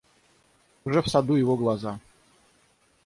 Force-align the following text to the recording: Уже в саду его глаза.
Уже 0.83 1.03
в 1.03 1.07
саду 1.09 1.35
его 1.35 1.55
глаза. 1.55 1.99